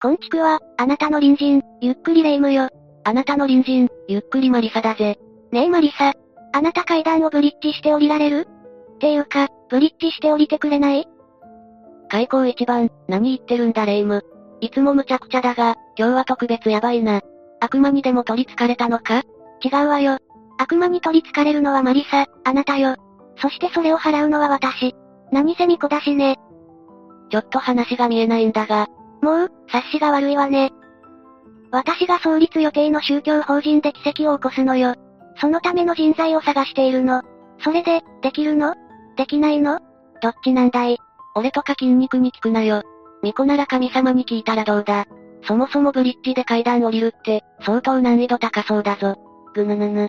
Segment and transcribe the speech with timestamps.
[0.00, 2.68] こんちくは、あなたの隣人、ゆっくりレ夢ムよ。
[3.02, 5.18] あなたの隣人、ゆっくりマリサだぜ。
[5.50, 6.12] ねえマリサ。
[6.52, 8.46] あなた階段をブリッジして降りられる？
[8.94, 11.04] っていうか、ブリッジして降りてくれない？
[12.10, 14.24] 開口一番、何言ってるんだレイム。
[14.60, 17.20] いつも無茶苦茶だが、今日は特別やばいな。
[17.58, 19.24] 悪魔にでも取り憑かれたのか？
[19.64, 20.18] 違うわよ。
[20.58, 22.94] 悪魔に取り憑かれるのはマリサ、あなたよ。
[23.42, 24.94] そしてそれを払うのは私。
[25.32, 26.36] 何せみこだしね。
[27.32, 28.86] ちょっと話が見えないんだが、
[29.22, 30.72] もう、察しが悪いわね。
[31.70, 34.94] 私が創立予定の宗教法人で奇跡を起こすのよ。
[35.40, 37.22] そのための人材を探しているの。
[37.62, 38.74] それで、できるの？
[39.16, 39.80] できないの？
[40.22, 40.98] どっちなんだい？
[41.34, 42.82] 俺とか筋肉に聞くなよ。
[43.22, 45.06] 巫女なら神様に聞いたらどうだ？
[45.46, 49.16] そもそもブリッジで階段降りるって、相当難易度高そうだぞ。
[49.54, 50.08] ぐぬぬぬ。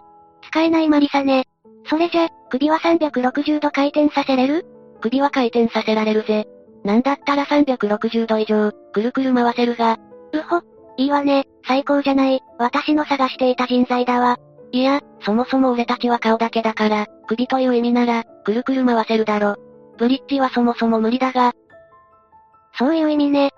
[0.50, 1.46] 使えないマリサね。
[1.86, 4.66] それじゃ、首は360度回転させれる？
[5.02, 6.48] 首は回転させられるぜ。
[6.84, 9.98] なんだったら360度以上、くるくる回せるが。
[10.34, 10.62] うほ、
[10.98, 14.38] いいわね、最高じゃない、私の探していた人材だわ。
[14.72, 19.56] いや、そもそも俺たちは顔だけだから、首という意味なら、くるくる回せるだろ。
[19.98, 21.54] ブリッジはそもそも無理だが。
[22.78, 23.48] そういう意味ね。
[23.48, 23.52] っ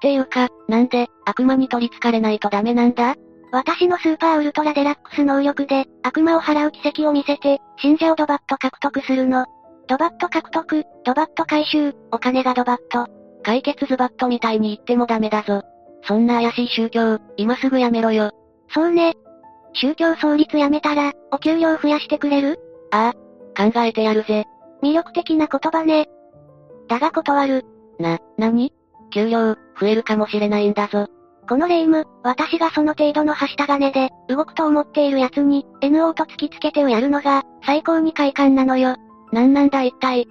[0.00, 3.16] ていうか、なんで、悪魔に取り憑かれないとダメなんだ？
[3.50, 9.46] 私のスーパーウルトラデラックス能力で、悪魔を払う奇跡を見せて、信者をドバッと獲得するの。
[9.88, 13.10] ドバット獲得、ドバット回収、お金がドバット。
[13.42, 15.62] 解決ズバットみたいに言ってもダメだぞ。
[16.02, 18.30] そんな怪しい宗教、今すぐやめろよ。
[18.68, 19.14] そうね。
[19.72, 22.58] 宗教創立やめたら、お給料増やしてくれる？
[22.90, 23.14] あ
[23.56, 24.44] あ、考えてやるぜ。
[24.82, 26.06] 魅力的な言葉ね。
[26.88, 27.64] だが断る。
[27.98, 28.74] な、なに
[29.10, 31.06] 給料、増えるかもしれないんだぞ。
[31.48, 38.96] このレイム、私がその程度のはした金で、動くと思っている奴に、NO と突きつけてをやるのが、最高に快感なのよ。
[39.32, 40.28] なんなんだ一体。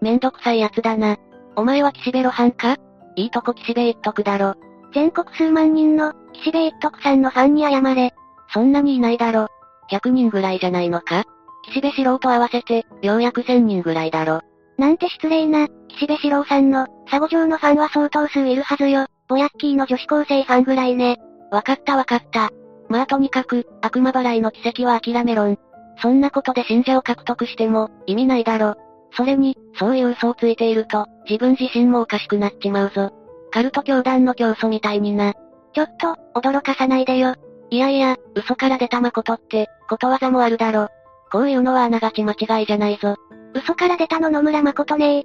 [0.00, 1.16] めんどくさい奴だな。
[1.56, 2.76] お前は岸辺露伴か？
[3.16, 4.54] いいとこ岸辺一徳だろ。
[4.92, 8.12] 全国数万人の、岸辺一徳さんのファンに謝れ。
[8.52, 9.48] そんなにいないだろ。
[9.90, 11.24] 100人ぐらいじゃないのか？
[11.64, 14.40] 岸辺四郎と合わせて、ようやく1000人ぐらいだろ。
[14.76, 19.06] なんて失礼な、岸辺四郎さんの、佐護城のファンは相当数いるはずよ。
[19.28, 21.16] ボヤッキーの女子高生ファンぐらいね。
[21.50, 22.50] わかったわかった。
[22.88, 25.58] まあとにかく、悪魔払いの奇跡は諦めろん。
[26.04, 28.74] そんなことで信者を獲得しても、意味ないだろ。
[29.16, 33.10] それに、そういう嘘をついていると、自分自身もおかしくなっちまうぞ。
[33.50, 35.32] カルト教団の教祖みたいにな。
[35.72, 37.36] ちょっと、驚かさないでよ。
[37.70, 40.88] いやいや、嘘から出た誠って、ことわざもあるだろ。
[41.32, 43.16] こういうのはあながち間違いじゃないぞ。
[43.54, 45.22] 嘘から出たの野村誠ねえ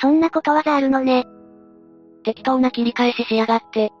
[0.00, 1.26] そんなことわざあるのね。
[2.24, 3.92] 適当な切り返ししやがって。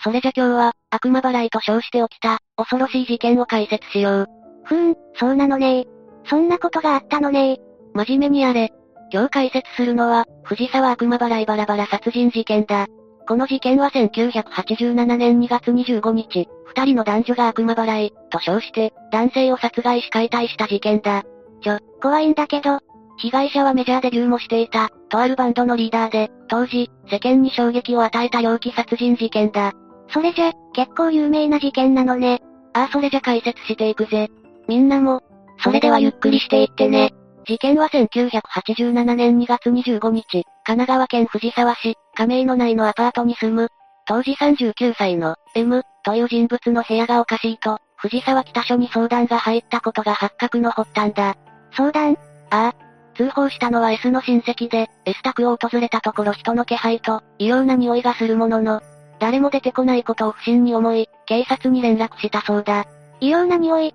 [0.00, 4.43] それじゃ今日は、悪魔払いと称して起きた、恐ろしい事件を解説しよう。
[4.64, 5.86] ふーん、そうなのね
[6.28, 7.58] そんなことがあったのね
[7.94, 8.72] 真面目にやれ。
[9.12, 12.86] 今日解説するのは、藤沢悪魔払いバラバラ殺人事件だ。
[13.28, 21.22] この事件は1987年2月25日、二人の男女が悪魔払い、と称して、男性を殺害し解体した事件だ。
[21.62, 22.80] ちょ、怖いんだけど、
[23.16, 29.72] 被害者はメジャーデビューもしていた、とあるバンドのリーダーで、当時、世間に衝撃を与えた猟奇殺人事件だ。
[30.08, 32.42] それじゃ、結構有名な事件なのね。
[32.72, 34.28] ああそれじゃ解説していくぜ。
[34.68, 35.22] みんなも、
[35.58, 37.12] それではゆっくりしていってね。
[37.46, 43.68] 事件は1987年2月25日、神奈川県藤沢市、亀の内のアパートに住む、
[44.06, 51.36] 当時39歳の M という人物の部屋がおかしいと、藤沢北署に相談が入ったことが発覚の発端だ。
[51.76, 52.16] 相談？
[52.50, 52.74] ああ。
[53.16, 58.80] 通報したのは S の親戚で、S 宅を訪れたところ人の気配と、異様な匂いがするものの、
[59.20, 62.86] 誰も出てこないことを不審に思い、警察に連絡したそうだ。
[63.20, 63.94] 異様な匂い？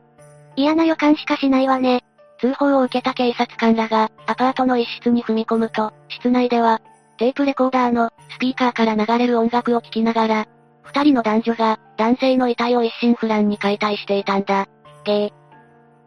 [0.60, 2.04] 嫌な予感しかしないわね。
[2.40, 6.82] 通報を受けた警察官らが、アパートの一室に踏み込むと、室内では、
[7.18, 10.46] テープレコーダーの、スピーカーから流れる音楽を聴きながら、
[10.84, 14.68] 二人の男女が、男性の遺体を一心不乱に解体していたんだ。
[15.06, 15.32] ゲ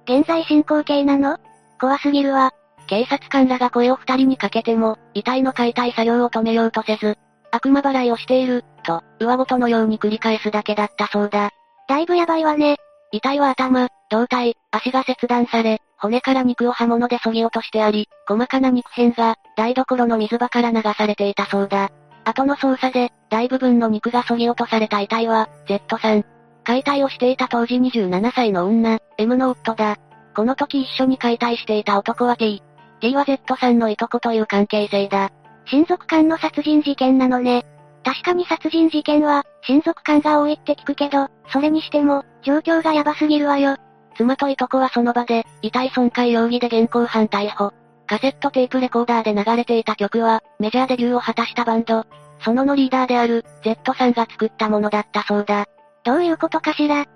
[0.07, 0.19] ー。
[0.19, 1.39] 現在進行形なの？
[1.81, 2.53] 怖すぎるわ。
[2.89, 7.17] 警察官らが声を二人にかけても、遺体の解体作業を止めようとせず、
[7.53, 11.51] 悪魔払いをしている、と、上ごとのように繰り返すだけだったそうだ。
[11.89, 12.77] だいぶやばいわね。
[13.13, 21.91] 遺体は頭、胴体、足が切断され、骨から肉を刃物で削ぎ落としてあり、細かな肉片が、台所の水場から流されていたそうだ。
[22.25, 26.25] 後の捜査で、大部分の肉が削ぎ落とされた遺体は、Z さん。
[26.65, 29.97] 解体をしていた当時27歳の女、M の夫だ。
[30.35, 32.63] この時一緒に解体していた男は T。
[33.01, 35.31] T は Z さんのいとこという関係性だ。
[35.67, 37.65] 親族間の殺人事件なのね。
[38.05, 43.77] 確かに殺人事件は、親族間が多いって聞くけど、それにしても、状況がヤバすぎるわよ。
[44.17, 47.73] 妻といとこはその場で、遺体損壊容疑で現行犯逮捕。
[48.07, 52.05] カセットテープレコーダーで流れていた曲は、メジャーデビューを果たしたバンド、
[52.45, 55.67] そののリーダーである、Z さんが作ったものだったそうだ。
[56.05, 57.07] どういうことかしら？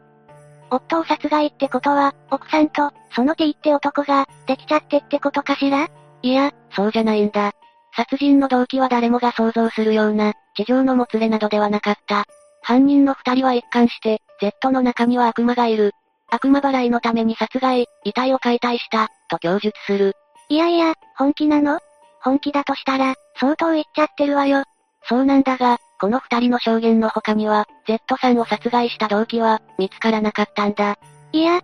[0.70, 5.88] 夫を殺害ってことは、奥さんと、その T って男が、できちゃってってことかしら？
[6.23, 7.52] いや、そうじゃないんだ。
[7.94, 12.25] 殺人の動機は誰もが想像するような、地上のもつれなどではなかった。
[12.62, 15.93] 犯人の二人は一貫して、Z の中には悪魔がいる。
[16.29, 20.15] 悪魔払いのために殺害、遺体を解体した、と供述する。
[20.49, 21.79] いやいや、本気なの？
[22.21, 24.65] 本気だとしたら、相当言っちゃってるわよ。
[25.09, 30.97] そうなんだが、この二人の証言の他には、Z さんを殺害した動機は、見つからなかったんだ。
[31.33, 31.61] いや、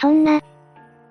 [0.00, 0.40] そんな。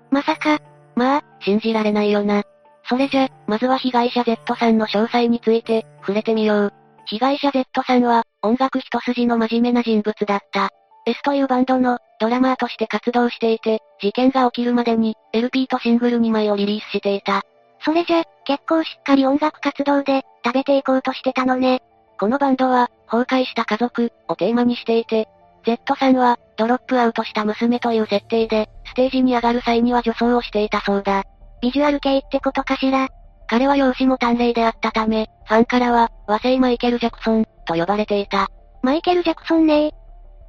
[0.10, 0.60] まさか。
[0.96, 2.44] まあ、信じられないよな。
[2.90, 6.74] それじゃ、まずは被害者 Z さんの詳細について、触れてみよう。
[7.06, 10.70] 被害者 Z さんは、音楽一筋の真面目な人物だった。
[11.06, 17.44] S というバンドの、ドラマーとして活動していて、事件が起きるまでに、LP とシングル2枚をリリースしていた。
[17.84, 21.82] それじゃ、結構しっかり音楽活動で、食べていこうとしてたのね。
[22.20, 25.28] このバンドは、崩壊した家族、をテーマにしていて、
[25.66, 31.24] Z さんは、ドロップアウトした娘という設定で、ステージに上がる際には女装をしていたそうだ。
[31.62, 33.10] ビジュアル系ってことかしら
[33.48, 38.50] 彼は容姿も端麗であったため、ファンからは、和製マイケル・ジャクソン、と呼ばれていた。
[38.84, 39.92] マイケル・ジャクソンね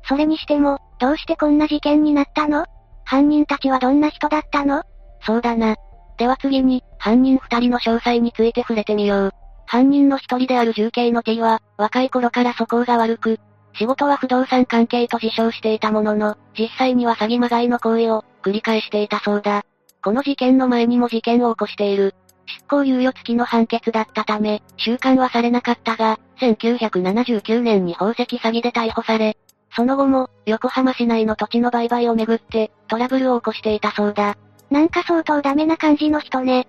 [0.05, 2.65] それにしても、どうしてこんな事件になったの？
[3.05, 4.83] 犯人たちはどんな人だったの？
[5.25, 5.77] そうだな。
[6.19, 9.31] では次に、犯人二人の詳細について触れてみよう。
[9.67, 13.39] 犯人の一人である重慶の T は、若い頃から素行が悪く、
[13.75, 19.65] 仕事は不動産関係と自称していたものの、実際には詐欺まがいの行為を、繰り返していたそうだ。
[20.03, 22.15] この事件の前にも事件を起こしている。
[22.47, 29.37] 執行猶予付きの判決だったため、収監はされなかったが、1979年に宝石詐欺で逮捕され、
[29.77, 34.37] その後も、横浜市内の土地の売買をめぐって、トラブルを起こしていたそうだ。
[34.71, 36.61] なんか相当ダメな感じの人ね。
[36.61, 36.67] っ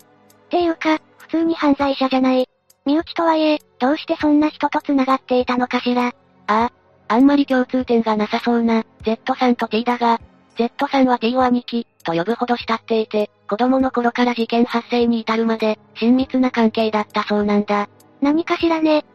[0.50, 2.48] ていうか、普通に犯罪者じゃない。
[2.86, 6.08] 身内とはいえ、どうしてそんな人と繋がっていたのかしら。
[6.08, 6.14] あ
[6.48, 6.72] あ、
[7.08, 10.20] あんまり共通点がなさそうな、Z さんと T だが、
[10.58, 17.90] Z さんは T を兄貴、と呼ぶほど慕っていて、子供の頃から事件発生に至るまで、親密な関係だったそうなんだ。
[18.22, 19.06] 何かしらね。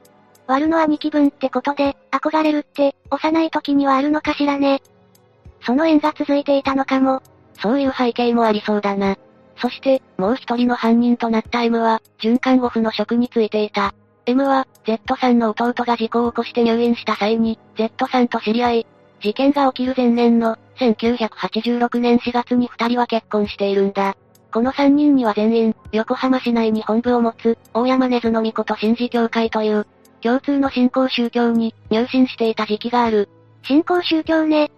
[0.46, 4.82] 悪の兄貴分ってことで、憧れるって、幼い時にはあるのかしらね。
[5.64, 7.22] その縁が続いていたのかも。
[7.60, 9.16] そういう背景もありそうだな。
[9.58, 13.94] そして、もう一人の犯人となった M は、准看護婦の職に就いていた。
[14.26, 18.86] M は、Z さんの弟が事故を起こして入院した際に、Z さんと知り合い、
[19.22, 24.16] 事件が起きる前年の、1986年4月に二人は結婚しているんだ。
[24.52, 29.86] この三人には全員、横浜市内に本部を持つ、大山根津のみこと神事協会という、
[30.26, 33.28] 共通の信仰宗教に入信していた時期がある。
[33.62, 34.72] 信仰宗教ね。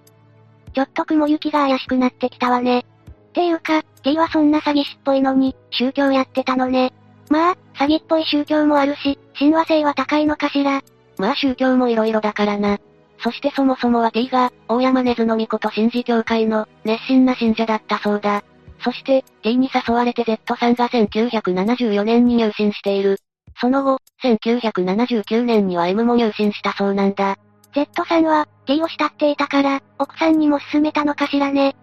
[0.75, 2.85] ちょっと雲行きが怪しくなってきたわね。
[3.33, 6.93] ていうか、T はそんな詐欺師っぽいのに、宗教やってたのね。
[7.31, 10.83] まあ、詐欺っぽい宗教もあるし、親和性は高いのかしら。
[11.17, 12.78] まあ宗教も色々だからな。
[13.25, 18.45] そしてそもそもは T が、大山根津のみこと神事協会の、熱心な信者だったそうだ。
[18.85, 23.19] そして、T に誘われて Z さんが1974年に入信している。
[23.60, 27.36] その後、1979年には M も入信したそうなんだ。
[27.74, 31.76] Z さんは、T を慕っていたから、奥さんにも勧めたのかしらね。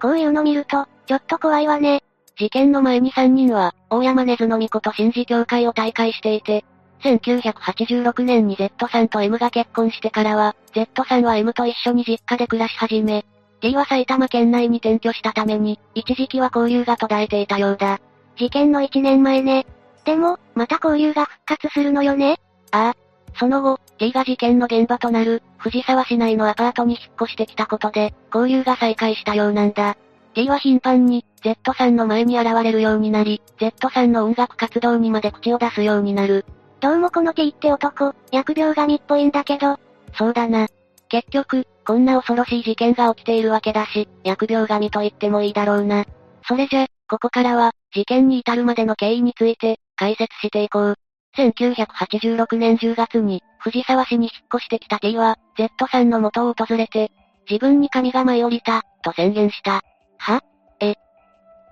[0.00, 2.02] こういうの見ると、ちょっと怖いわね。
[2.38, 6.64] 事件の前に3人は、大山根津のみこと神事協会を大会していて、
[7.02, 13.24] 1986年に Z さんと M が結婚してからは、Z さんは M と一緒に実家で暮らし始め、
[13.60, 18.00] T は埼玉県内に転居したために、一時期は交流が途絶えていたようだ。
[18.36, 19.66] 事件の1年前ね。
[20.04, 22.38] でも、また交流が復活するのよね
[22.70, 22.96] ああ。
[23.38, 29.96] その後、T が事件の現場となる、藤沢市内のアパートに引っ越してきたことで、交流が再開したようなんだ。
[30.34, 36.44] T は頻繁に、Z さんの前に現れるようになり、Z さんの音楽活動にまで口を出すようになる。
[36.80, 39.78] どうもこの T って男、疫病神っぽいんだけど。
[40.14, 40.66] そうだな。
[41.08, 46.04] 結局、こんな恐ろしい事件が起きているわけだし、疫病神と言ってもいいだろうな。
[46.46, 50.94] それじゃ、ここからは、事件に至るまでの経緯について、解説していこう。
[51.36, 57.12] 1986年10月に、藤沢市に引っ越してきた T は、Z さんの元を訪れて、
[57.48, 59.80] 自分に神が舞い降りた、と宣言した。
[60.18, 60.42] は？
[60.80, 60.94] え？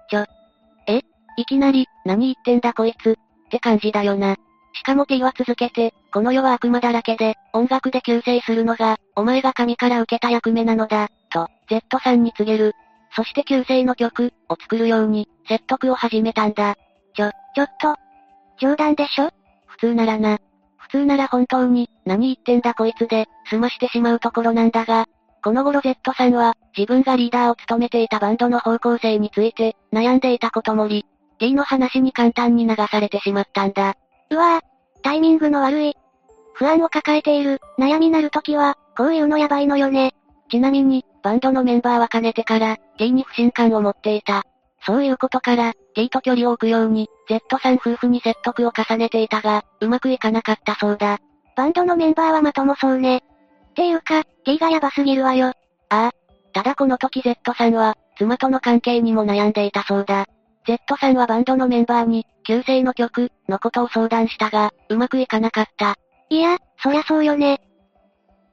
[0.08, 0.26] ちょ、
[0.86, 1.00] え？
[1.36, 3.14] いきなり、何言ってんだこいつ、っ
[3.50, 4.36] て感じだよな。
[4.74, 12.74] しかも T は続けて、この世は悪魔だらけで、音楽で救世するのが、お前が神から受けた役目なのだ、と、Z さんに告げる。
[13.16, 16.76] そして救世の曲、を作るように、説得を始めたんだ。
[17.16, 17.96] ちょ、ちょっと、
[18.60, 19.30] 冗談でしょ？
[19.66, 20.38] 普通ならな。
[20.76, 25.06] 普通なら本当に、何言ってんだこいつで、済ましてしまうところなんだが、
[25.42, 31.06] この頃 Z さんは、自分がリーダーを務めていたバンドの方向性について、悩んでいたこともり、
[31.38, 33.94] T の話に簡単に流されてしまったんだ。
[34.30, 35.96] うわぁ、タイミングの悪い。
[36.52, 40.12] 不安を抱えている、悩みなる時は、こういうのやばいのよね。
[40.50, 44.42] ちなみに、バンドのメンバーはかねてから、T に不信感を持っていた。
[44.86, 51.18] そういうことから、T と距離を置くように、Z さん夫婦に説得を重ねていたが、うまくいかなかったそうだ。
[51.56, 53.18] バンドのメンバーはまともそうね。
[53.18, 55.48] っていうか、T がヤバすぎるわよ。
[55.48, 55.54] あ
[55.90, 56.10] あ。
[56.52, 60.26] ただこの時 Z さんは、妻との関係にも悩んでいたそうだ。
[60.66, 65.96] Z さんはバンドのメンバーに、旧姓の曲、のことを相談したが、うまくいかなかった。
[66.28, 67.60] いや、そりゃそうよね。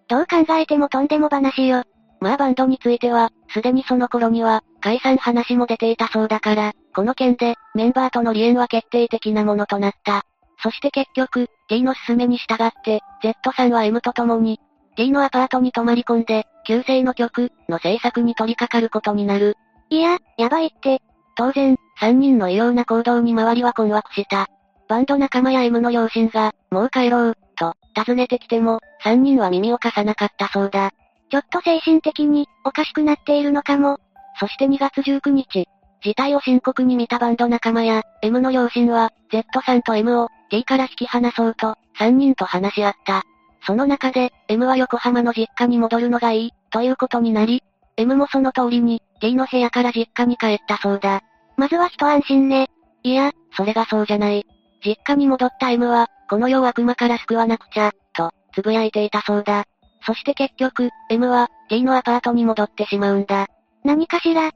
[0.08, 1.84] どう考えてもとんでも話よ。
[2.20, 10.24] まあバンドについては、すでにその頃には、解散話も出ていたそうだから、この件で、メンバーとの離縁は決定的なものとなった。
[10.64, 14.62] そして結局、T の勧めに従って、Z さんは M と共に、
[14.96, 19.58] T のアパートに泊まり込んで、旧姓の曲、の制作に取り掛かることになる。
[19.90, 21.02] いや、やばいって。
[21.36, 24.48] 当然、三人の異様な行動に周りは困惑した。
[24.88, 30.92] バンド仲間や M の両親が、もう帰ろう、と、訪ねてきても、三人は耳を貸さなかったそうだ。
[31.30, 34.00] ちょっと精神的に、おかしくなっているのかも。
[34.40, 35.68] そして2月19日、
[36.04, 43.24] 事態を深刻に見たバンド仲間や、M の両親は、Z さんと M を、T から引き離そうと、3人と話し合った。
[43.66, 47.64] その中で、M は横浜の実家に戻るのがいい、ということになり、
[47.98, 51.22] M もその通りに、T の部屋から実家に帰ったそうだ。
[51.58, 52.70] まずは一安心ね。
[53.04, 54.46] いや、それがそうじゃない。
[54.86, 59.66] 実家に戻った M は、この世を悪魔から救わなくちゃ、と、つぶやいていたそうだ。
[60.06, 63.48] そして結局、M は、T のアパートに戻ってしまうんだ。
[63.88, 64.52] 何かしら？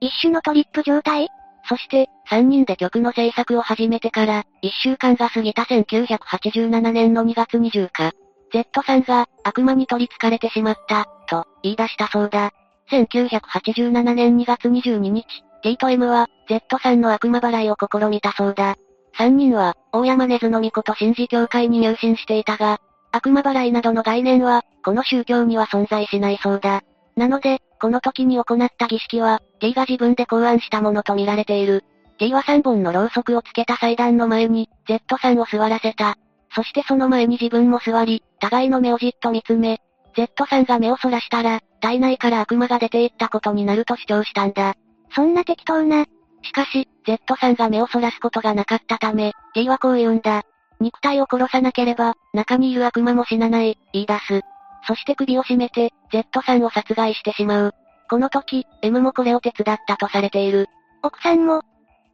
[0.00, 1.28] 一種のトリップ状態？
[1.66, 8.12] そして、三人で曲の制作を始めてから、一週間が過ぎた1987年の2月20日、
[8.52, 12.50] Z さんが、悪魔に取り憑かれてしまった、と、言い出したそうだ。
[12.90, 15.24] 1987年2月22日、
[15.62, 18.76] T と M は、Z さんの悪魔払いを試みたそうだ。
[19.16, 22.78] 三人は、大山根津の巫女と信じ教会に入信していたが、
[23.10, 26.82] 悪魔払いなどの概念は、この宗教には存在しないそうだ。
[27.16, 31.84] なので、この時に行った儀式は、T が自分で考案したものと見られている。
[32.18, 36.16] T は3本のろうそくをつけた祭壇の前に、Z さんを座らせた。
[36.54, 39.80] そしてその前に自分も座り、互いの目をじっと見つめ、
[40.14, 44.74] Z さんが目をそらしたら、体内から悪魔が出ていったことになると主張したんだ。
[45.14, 46.06] そんな適当な。
[46.42, 50.42] しかし、Z さんが目をそらすことがなかったため、T はこう言うんだ。
[50.80, 54.42] 肉体を殺さなければ、中にいる悪魔も死なない、言い出す。
[54.86, 57.74] そして首を絞めて、Z さんを殺害してしまう。
[58.08, 60.68] この時、M もこれを手伝ったとされている。
[61.02, 61.62] 奥さんも、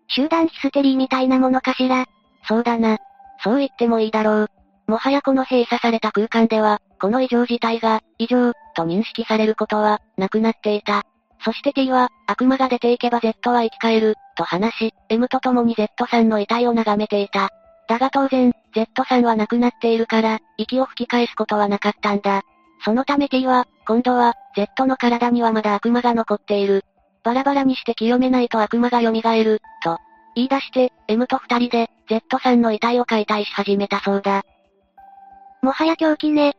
[0.09, 2.07] 集団ヒステリーみたいなものかしら。
[2.49, 2.99] そうだな。
[3.45, 4.49] そう言ってもいいだろう。
[4.87, 11.03] もはやこの閉鎖された空間では、この異常事態が、異常、と認識されることは、なくなっていた。
[11.45, 17.51] そして T は、悪魔が出ていけば Z は生き返る、と話し、M と共に Z さんの遺体を眺めていた。
[17.89, 22.43] だが当然、Z さんは亡くなっているから、息を吹き返すことはなかったんだ。
[22.85, 26.85] そのため T は、今度は、Z の体にはまだ悪魔が残っている。
[27.23, 29.99] バラバラにして清めないと悪魔が蘇る、と、
[30.35, 34.43] 言い出して、M と二人で、Z さんの遺体を解体し始めたそうだ。
[35.63, 36.57] もはや狂気ね。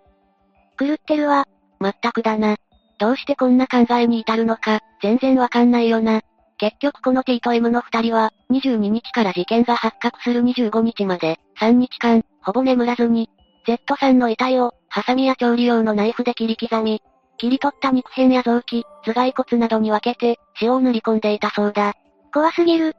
[0.80, 1.46] 狂ってるわ。
[1.80, 2.56] まったくだな。
[3.00, 6.22] どうしてこんな考えに至るのか、全然わかんないよな。
[6.58, 13.30] 結局この T と M の二人は、22日から事件が発覚する25日まで、3日間、ほぼ眠らずに、
[13.68, 17.01] Z さんの遺体を、ハサミや調理用のナイフで切り刻み、
[17.39, 21.95] 切り取った肉片や臓器、頭蓋骨などに分けて、塩を塗り込んでいたそうだ。
[22.31, 22.95] 怖すぎる。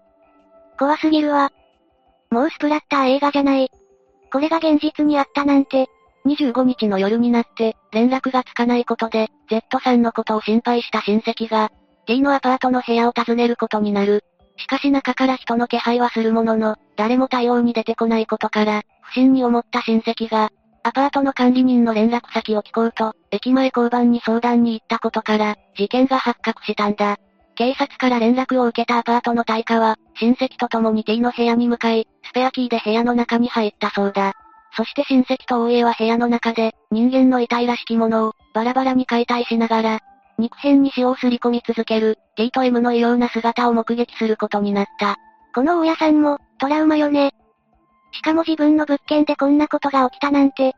[0.77, 1.53] 怖すぎるわ。
[2.33, 3.71] もうスプラッター映画じゃない。
[4.33, 5.87] これが現実にあったなんて。
[6.27, 11.71] 25日の夜になって、連絡がつかないことで、Z さんのことを心配した親戚が、
[12.07, 14.25] T のアパートの部屋を訪ねることになる。
[14.57, 20.51] しかし中から人の気配はするものの、誰も対応に出てこないことから、不審に思った親戚が、
[20.87, 27.17] アパートの管理人の連絡先を聞こうと、駅前交番に相談に行ったことから、事件が発覚したんだ。
[27.55, 34.35] 警察から連絡を受けたアパートの対価は、親戚と共に T の部屋に向かい、スペアキーで部屋の中に入ったそうだ。
[34.77, 40.01] そして親戚と大家は部屋の中で、人間の遺体らしきものを、バラバラに解体しながら、
[40.37, 45.17] 肉片に塩をすり込み続ける、T と M の異様な姿を目撃することになった。
[45.55, 47.33] この大家さんも、トラウマよね。
[48.15, 50.75] しかも自分の物件でこんなことが起きたなんて。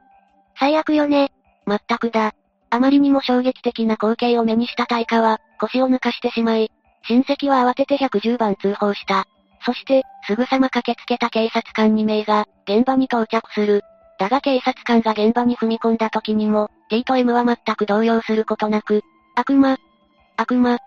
[0.58, 1.30] 最悪よね。
[1.66, 2.32] まったくだ。
[2.70, 6.70] あまりにも衝撃的な光景を目にした大家は、腰を抜かしてしまい、
[7.06, 9.26] 親戚は慌てて110番通報した。
[9.64, 13.82] そして、すぐさま駆けつけた警察官2名が、現場に到着する。
[14.18, 19.02] だが警察官が現場に踏み込んだ時にも、T と M は全く動揺することなく、
[19.34, 19.76] 悪魔、
[20.36, 20.78] 悪魔、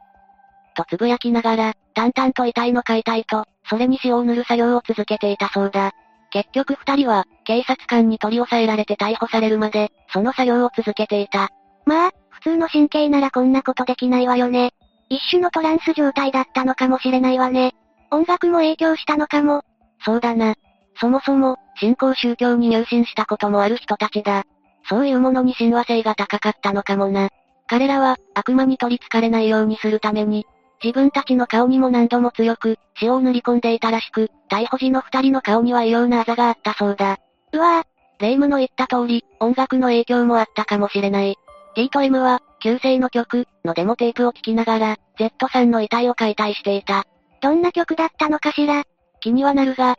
[0.76, 5.92] とつぶやきながら、淡々と遺体の解体と、それに塩を塗る作業を続けていたそうだ。
[6.32, 11.50] 結局二人は、警察官に取り押さえられて逮捕されるまで、その作業を続けていた。
[11.86, 14.72] まあ、普通の神経ならこんなことできないわよね。
[15.10, 17.74] 一種のトランス状態だったのかもしれないわね。
[18.12, 19.64] 音楽も影響したのかも。
[20.06, 20.56] そうだな。
[21.00, 24.44] そもそも、信仰宗教に入信したこともある人たちだ。
[24.88, 27.30] そういうものに親和性が高かったのかもな。
[27.68, 30.46] 彼らは、悪魔に取り憑かれないようにするために、
[30.84, 37.18] 自分たちの顔にも何度も強く、塩を塗り込んでいたらしく、逮捕時の二人の顔には異様なあざがあったそうだ。
[37.54, 37.84] うわぁ。
[38.22, 41.38] 霊夢の言った通り、音楽の影響もあったかもしれない。
[41.76, 47.06] T と M は、旧姓の曲、のデモテープを聴きながら、Z さんの遺体を解体していた。
[47.42, 48.84] どんな曲だったのかしら？
[49.22, 49.98] 気にはなるが、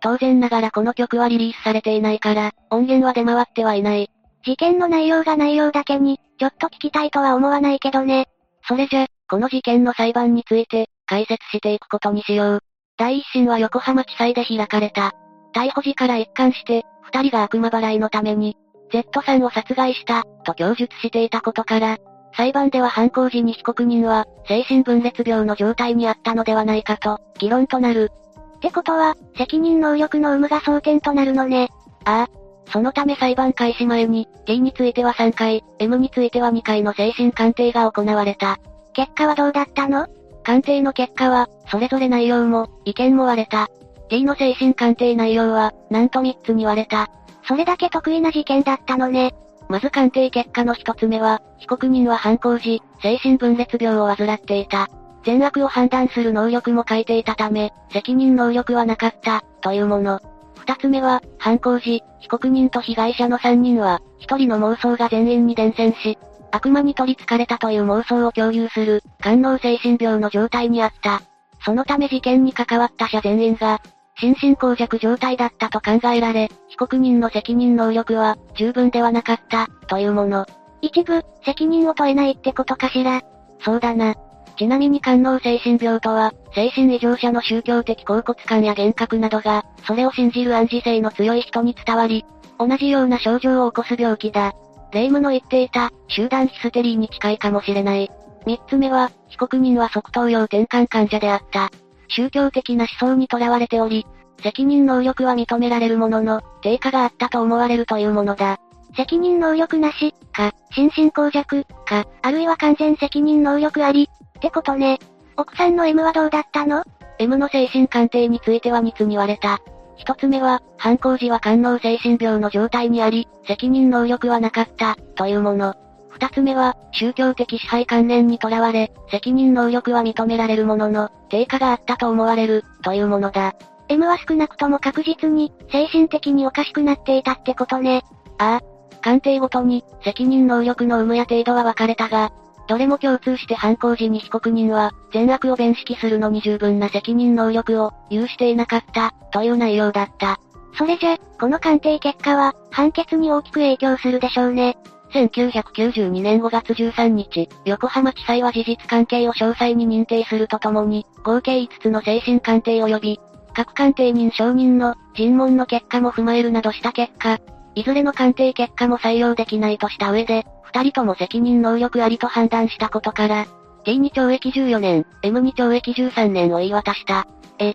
[0.00, 4.10] 当然ながらこの曲はリリースされていないから、音源は出回ってはいない。
[4.44, 8.26] 事件の内容が内容だけに、ちょっと聞きたいとは思わないけどね。
[8.66, 12.58] それじゃ、この事件の裁判について、解説していくことにしよう。
[12.98, 15.12] 第一審は横浜地裁で開かれた。
[15.54, 18.58] 逮捕時から一貫して、二人が悪魔払いのために、
[18.92, 21.96] Z さんを殺害した、と供述していたことから、
[22.36, 28.10] 裁判では犯行時に被告人は、精神分裂病の状態にあったのではないかと、議論となる。
[28.56, 31.70] ってことは、責任能力の有無が争点となるのね。
[32.04, 32.70] ああ。
[32.70, 38.58] そのため裁判開始前に、T については3回、M については2回の精神鑑定が行われた。
[38.94, 40.06] 結果はどうだったの？
[40.44, 43.68] 鑑定の結果は、それぞれ内容も、意見も割れた。
[44.08, 47.08] T の精神鑑定内容は、なんと3つに割れた。
[47.46, 49.34] それだけ得意な事件だったのね。
[49.68, 54.88] まず鑑定結果の一つ目は、被告人は犯行時、精神分裂病を患っていた。
[55.24, 60.20] 善悪を判断する能力も欠いていたため、責任能力はなかった、というもの。
[60.58, 66.18] 二つ目は、犯行時、被告人と被害者の三人は、一人の妄想が全員に伝染し、
[66.52, 71.22] 悪魔に取り憑かれたという妄想を共有する、官能精神病の状態にあった。
[71.64, 73.80] そのため事件に関わった者全員が、
[74.20, 80.46] 心神耗弱状態だったと考えられ、被告人の責任能力は、十分ではなかった、というもの。
[80.82, 83.22] 一部、責任を問えないってことかしら？
[83.60, 84.14] そうだな。
[84.58, 92.26] ちなみに官能精神病とは、精神異常者の宗教的恍惚感や幻覚などが、それを信じる暗示性の強い人に伝わり、
[92.58, 94.52] 同じような症状を起こす病気だ。
[94.92, 98.10] 霊夢の言っていた、集団ヒステリーに近いかもしれない。
[98.46, 101.70] 三つ目は、被告人は即答用転換患者であった。
[102.08, 104.06] 宗教的な思想にとらわれており、
[104.42, 108.58] 責任能力は認められるものの、低下があったと思われるというものだ。
[108.96, 114.98] 責任能力なし、か、心神耗弱、か、あるいは完全責任能力あり、ってことね。
[115.36, 116.84] 奥さんの M はどうだったの
[117.18, 119.60] ?M の精神鑑定については2つに割れた。
[119.96, 125.74] 一つ目は、犯行時は官能精神病の状態にあり、責任能力はなかった、というもの。
[126.08, 133.54] 二つ目は、宗教的支配観念にとらわれ、責任能力は認められるものの、低下があったと思われる、というものだ。
[133.88, 138.02] M は少なくとも確実に、精神的におかしくなっていたってことね。
[138.38, 138.72] ああ。
[139.02, 142.30] 鑑定ごとに、責任能力の有無や程度は分かれたが、
[142.68, 150.38] どれも共通して犯行時に被告人は、善悪を弁識するのに十分な責任能力を、有していなかった、という内容だった。
[150.74, 154.78] それじゃ、この鑑定結果は、判決に大きく影響するでしょうね。
[155.12, 163.20] 1992年5月13日、横浜地裁は事実関係を詳細に認定するとともに、合計5つの精神鑑定及び、
[163.54, 167.38] 各鑑定人承認の尋問の結果も踏まえるなどした結果、
[167.74, 173.46] いずれの鑑定結果も採用できないとした上で、二人とも責任能力ありと判断したことから、
[173.84, 177.26] T に懲役14年、M に懲役13年を言い渡した。
[177.58, 177.74] え、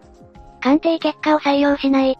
[0.61, 2.17] 鑑定結果を採用しない。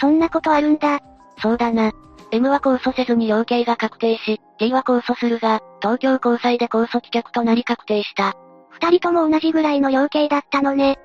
[0.00, 1.00] そんなことあるんだ。
[1.40, 1.92] そうだな。
[2.32, 8.34] M は控訴せずに量刑が確定し、T は控訴するが、東京高裁で控訴棄却となり確定した。
[8.70, 10.98] 二人とも同じぐらいの量刑だったのね。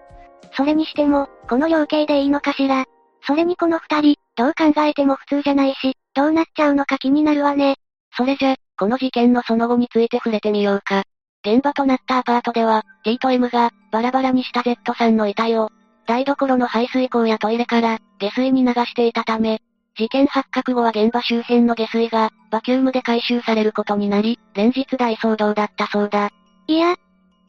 [0.55, 2.85] それにしても、この量刑でいいのかしら。
[3.25, 7.75] それにこの二人、どう考えても普通じゃないし、どうなっちゃうのか気になるわね。
[8.15, 11.03] それじゃ、この事件のその後について触れてみようか。
[11.45, 15.69] 現場となったアパートでは、T と M が、バラバラにした Z さんの遺体を、
[16.05, 19.61] 台所の排水口やトイレから、下水に流していたため、
[19.97, 26.29] 事件発覚後は現場周辺の下水が、バキュームで回収されることになり、連日大騒動だったそうだ。
[26.67, 26.95] いや、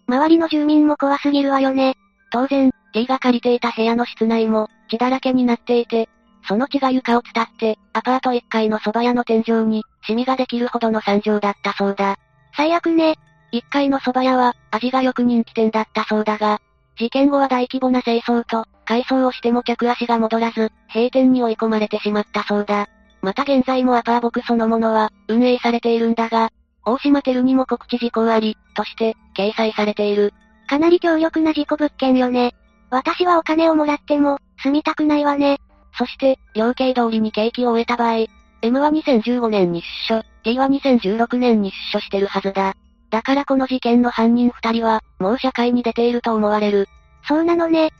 [0.07, 1.95] 周りの住民も怖すぎるわよね。
[2.31, 6.09] 当然、T が借りていた部屋の室内も、血だらけになっていて、
[6.49, 12.17] その血が床を伝って、アパート1階の蕎麦屋の天井に、シミができるほどの惨状だったそうだ。
[12.57, 13.17] 最悪ね。
[13.53, 16.61] 1階の蕎麦屋は、味がよく人気店だったそうだが、
[16.99, 22.89] 事件後は大規模な清掃と、改装をしても客足が戻らず、閉店に追い込まれてしまったそうだ。
[23.23, 26.51] また現在もアパーボクそのものは、運営されているんだが、
[26.85, 30.33] 大島テルにも告知事項あり、として、掲載されている。
[30.69, 32.55] かなり強力な事故物件よね。
[32.91, 35.59] 私はお金をもらっても、住みたくないわね。
[35.99, 38.27] そして、量刑通りに刑期を終えた場合、
[38.63, 42.75] M は2015年に出所、T は2016年に出所してるはずだ。
[43.11, 46.89] だからこの事件の犯人二人は、もう社会に出ていると思われる。
[47.29, 47.91] そうなのね。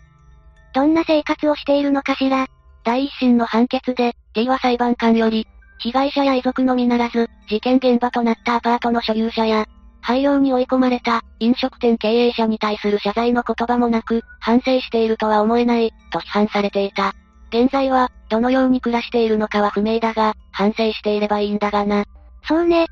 [0.73, 2.47] どんな生活をしているのかしら。
[2.85, 5.47] 第一審の判決で、T は裁判官より、
[5.79, 9.67] 被害者や遺族のみならず、事件現場となったアパートの所有者や、
[10.01, 17.15] 廃業に追い込まれた、飲食店経営者に対する謝罪の言葉もなく、反省しているとは思えない、と批判されていた。
[17.53, 22.05] 現在は、どのように暮らしているのかは不明だが、反省していればいいんだがな。
[22.49, 22.87] そうね。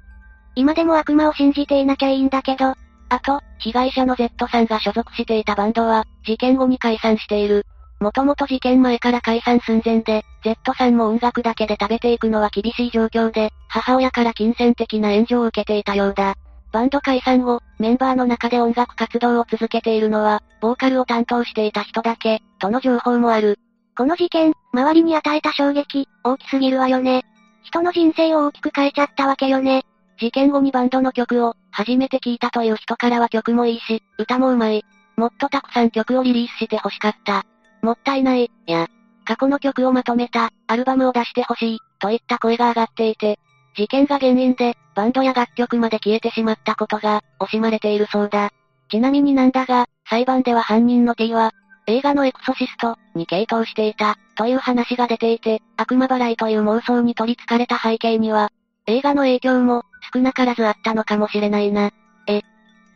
[0.54, 2.74] 今でも悪魔を信じていなきゃいいんだけど。
[3.08, 7.64] あと、被害者の Z さんが所属していたバンドは、事件後に解散している。
[8.00, 16.34] もともと事件前から解散寸前で、Z さんも音楽だけで食べていくのは厳しい状況で、母親から金銭的な援助を受けていたようだ。
[16.72, 23.58] バンド解散後、メンバーの中で音楽活動を続けているのは、ボーカルを担当していた人だけ、との情報もある。
[24.00, 27.22] この事件、周りに与えた衝撃、大きすぎるわよね。
[27.64, 29.82] 人の人生を大きく変えちゃったわけよね。
[30.18, 34.86] 事件後にバンドの曲を、初めて聴いたという人からは曲もいいし、歌もうまい。
[35.18, 37.44] もっとたくさん曲をリリースして欲しかった。
[37.82, 38.86] もったいない、や、
[39.26, 43.38] 過去の曲をまとめた、アルバムを出してほしい、といった声が上がっていて、
[43.76, 48.48] 事件が原因で、バンドや楽曲まで消えてしまったことが、惜しまれているそうだ。
[48.90, 51.52] ちなみになんだが、裁判では犯人の T は、
[51.90, 58.50] 映画のエクソシストに傾倒していた、という話が出ていて、悪魔払いという妄想に取り憑かれた背景には、
[58.86, 59.82] 映画の影響も、
[60.14, 61.90] 少なからずあったのかもしれないな。
[62.28, 62.42] え、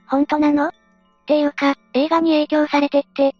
[0.06, 0.68] 本当なの？
[0.68, 0.70] っ
[1.26, 3.34] ていうか、映画に影響されてって、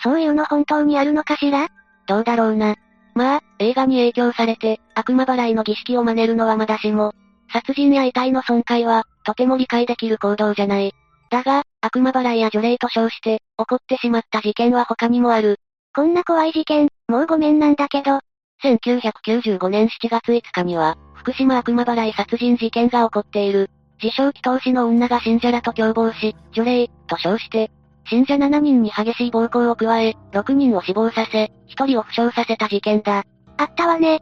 [0.00, 1.68] そういうの本当にあるのかしら？
[2.06, 2.76] どうだろうな。
[3.14, 7.14] まあ、映画に影響されて、悪魔払いの儀式を真似るのはまだしも、
[7.52, 10.92] 殺人や遺体の損壊は、とても理解できる行動じゃない。
[11.30, 15.58] だが、悪魔払いや除霊と称して、起こってしまった事件は他にもある。
[15.94, 18.20] こんな怖い事件、もうごめんなんだけど。
[18.62, 23.70] 1995年7月5日には、福島悪魔払い殺人事件が起こっている。
[24.02, 27.70] 自称祈祷師の女が信者らと共謀し、除霊、と称して、
[28.08, 33.24] 信者7人に激しい暴行を加え、6人を死亡させ、1人を負傷させた事件だ。
[33.56, 34.20] あったわね。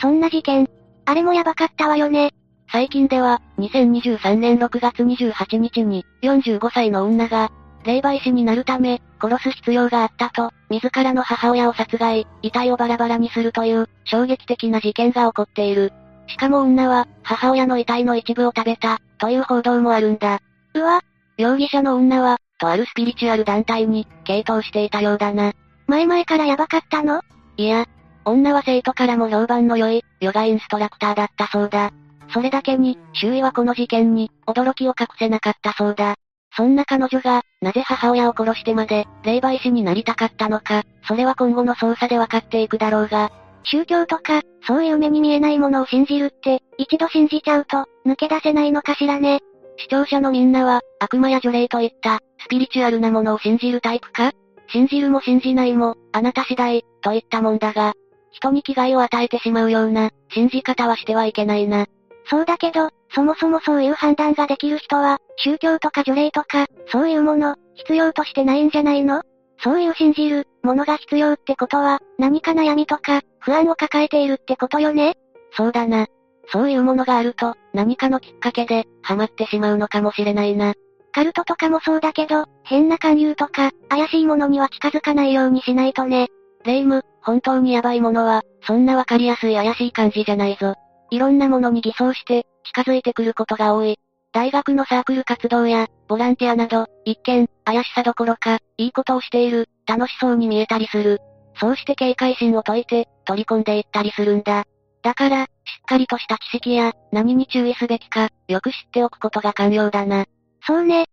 [0.00, 0.68] そんな事件。
[1.06, 2.32] あれもやばかったわよね。
[2.74, 7.52] 最近では、2023年6月28日に、45歳の女が、
[7.84, 15.92] 霊媒師になるため、殺す必要があったと、自らの母親を殺害、遺体をバラバラにするという、衝撃的な事件が起こっている。
[16.26, 20.40] しかも女は、母親の遺体の一部を食べた、という報道もあるんだ。
[20.74, 21.00] うわ。
[21.38, 25.52] 容疑者の女は、とあるスピリチュアル団体に、傾倒していたようだな。
[25.86, 27.22] 前々からヤバかったの？
[27.56, 27.86] いや、
[28.24, 31.92] 女は生徒からも評判の良い、ヨガインストラクターだったそうだ。
[32.34, 36.16] それだけに、周囲はこの事件に、驚きを隠せなかったそうだ。
[36.56, 43.30] そんな彼女が、なぜ母親を殺してまで、霊媒師になりたかったのか、それは今後の捜査で分かっていくだろうが、
[43.62, 49.38] 宗教とか、そういう目に見えないものを信じるって、一度信じちゃうと、抜け出せないのかしらね。
[49.76, 54.32] 視聴者のみんなは、悪魔や除霊といった、スピリチュアルなものを信じるタイプか？
[54.68, 57.92] 信じるも信じないも、あなた次第、といったもんだが、
[58.32, 61.86] 人に危害を与えてしまうような、信じ方はしてはいけないな。
[62.26, 69.22] そうだけど、そもそもそういう判断ができる人は、宗教とか除霊とか、そういうもの、必要としてないんじゃないの？
[69.62, 75.14] そういう信じる、ものが必要ってことは、何か悩みとか、不安を抱えているってことよね？
[75.52, 76.06] そうだな。
[76.48, 80.74] そういうものがあると、何かのきっかけで、ハマってしまうのかもしれないな。
[81.12, 86.28] カルトとかもそうだけど、変な勧誘とか、怪しいものには近づかないようにしないとね。
[86.64, 90.74] レイム、本当にヤバいものは、そんなわかりやすい怪しい感じじゃないぞ。
[91.14, 93.98] いろんなものに偽装して、近づいてくることが多い。
[94.32, 101.20] 大学のサークル活動や、ボランティアなど、一見、怪しさどころか、いいことをしている、楽しそうに見えたりする。
[101.60, 104.64] そうして警戒心を解いて、取り込んでいったりするんだ。
[105.02, 105.48] だから、しっ
[105.86, 110.24] かりとした知識や、何に注意すべきか、よく知っておくことが肝要だな。
[110.66, 111.04] そうね。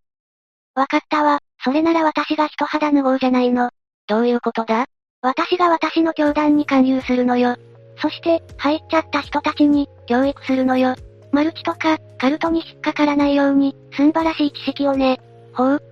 [0.74, 1.38] わかったわ。
[1.62, 3.70] それなら私が人肌脱ごうじゃないの。
[4.08, 4.86] どういうことだ？
[5.20, 7.56] 私が私の教団に勧誘するのよ。
[8.02, 10.96] そして、入っちゃった人たちに、教育するのよ。
[11.30, 15.20] マルチとか、カルトに引っかからないように、すんばらしい知識をね。
[15.52, 15.82] ほう。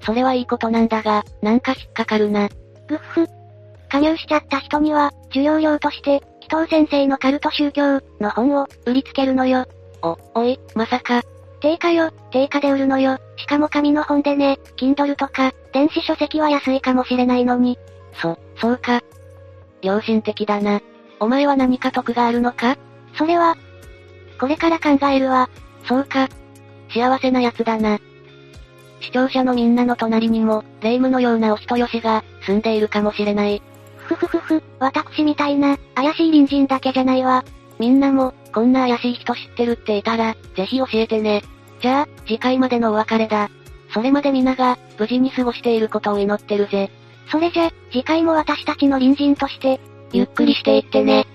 [0.00, 2.48] それはいいことなんだが、なんか引っかかるな。
[2.88, 3.28] ぐっふ。
[3.88, 9.64] 加入しちゃった人には、授業料として、紀藤先生のカルト宗教、の本を、売りつけるのよ。
[10.02, 11.22] お、おい、まさか。
[11.60, 13.18] 定価よ、定価で売るのよ。
[13.36, 17.78] しかも紙の本でね、Kindle とか、電子書籍は安いかもしれないのに。
[18.20, 19.00] そ、そうか。
[19.80, 20.80] 良心的だな。
[21.22, 22.76] お前は何か得があるのか？
[23.16, 23.56] それは、
[24.40, 25.48] これから考えるわ。
[25.86, 26.28] そうか。
[26.92, 28.00] 幸せな奴だな。
[29.00, 33.62] 視聴者のみんなの隣にも、霊夢のようなお人よしが、住んでいるかもしれない。
[33.98, 37.44] ふふふふ、私みたいな、怪しい隣人だけじゃないわ。
[37.78, 41.44] みんなも、こんな怪しい人知ってるっていたら、ぜひ教えてね。
[41.80, 43.48] じゃあ、次回までのお別れだ。
[43.94, 46.90] それまで皆が、無事に過ごしていることを祈ってるぜ。
[47.30, 49.80] それじゃ、次回も私たちの隣人として、
[50.12, 51.26] ゆっくりしていってね。